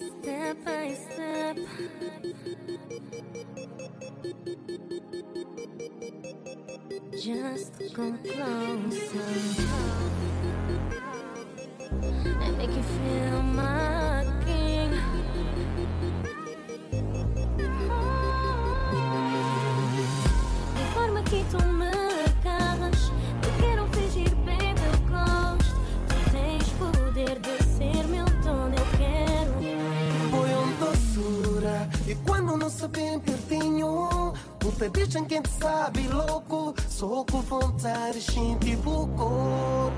[0.00, 1.58] Step by step.
[7.22, 9.26] Just come closer
[12.40, 13.19] and make you feel
[32.70, 34.32] não se bem pertinho.
[34.60, 36.74] Tu te deixam quem te sabe louco.
[36.88, 39.92] Só com vontade sentir o corpo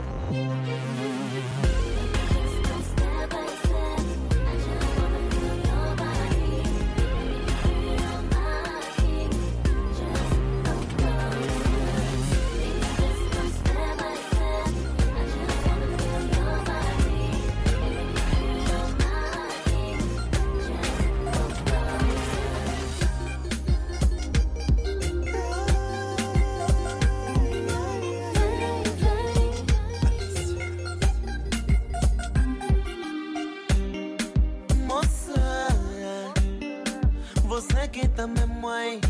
[37.63, 39.01] Você que também mãe.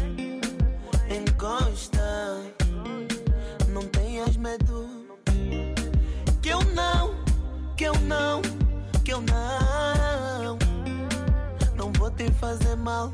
[1.08, 2.42] Encosta.
[3.68, 4.90] Não tenhas medo.
[6.42, 7.14] Que eu não
[7.76, 8.42] Que eu não
[9.02, 10.58] Que eu não.
[11.74, 13.10] Não vou te fazer mal.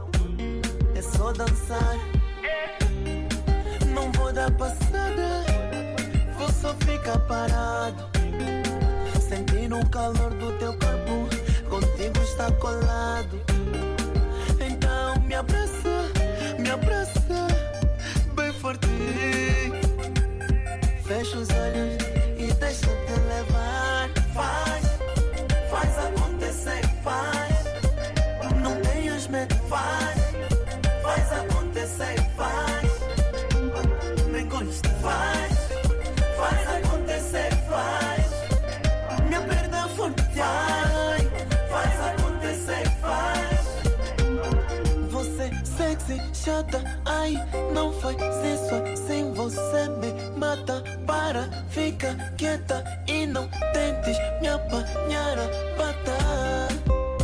[0.97, 1.97] É só dançar.
[3.95, 5.45] Não vou dar passada.
[6.37, 8.11] Vou só ficar parado.
[9.21, 11.29] Sentindo o calor do teu corpo.
[11.71, 13.48] Contigo está colado
[21.19, 21.97] Fecha os olhos
[22.39, 24.09] e deixa-te levar.
[24.33, 24.85] Faz,
[25.69, 27.65] faz acontecer, faz.
[28.63, 30.17] Não tenhas medo, faz
[31.03, 32.87] Faz acontecer, faz.
[34.31, 35.59] Me encosta, faz
[36.37, 39.25] Faz acontecer, faz.
[39.27, 41.19] Minha perda forte Vai,
[41.69, 43.67] faz acontecer, faz.
[45.11, 46.88] Você sexy, chata
[47.21, 47.35] Ai,
[47.73, 55.39] não faz isso assim Você me mata Para, fica quieta E não tentes me apanhar
[55.39, 56.69] a pata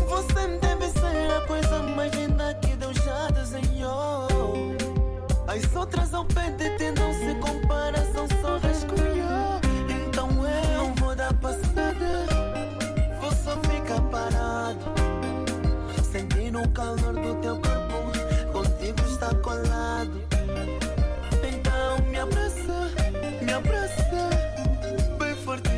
[0.09, 4.29] Você deve ser a coisa mais linda que Deus já desenhou
[5.55, 9.25] as outras ao pé de ti não se compara, são só rascunho.
[10.09, 12.27] Então eu não vou dar passada,
[13.21, 14.85] vou só ficar parado.
[16.03, 17.74] Sentindo o calor do teu corpo,
[23.45, 24.31] me abraça,
[25.19, 25.71] bem forte.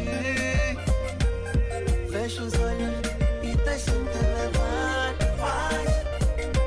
[2.10, 2.94] Fecha os olhos
[3.42, 5.14] e deixa-te levar.
[5.38, 5.90] Faz,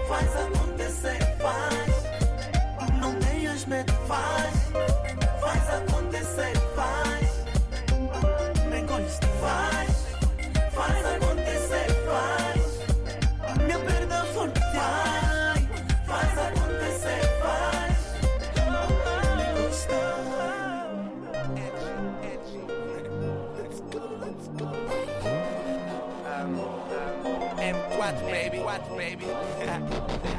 [0.07, 2.99] faz acontecer, faz.
[2.99, 4.53] Não tenhas medo, faz,
[27.99, 28.59] Watch, baby.
[28.59, 29.25] Watch, baby.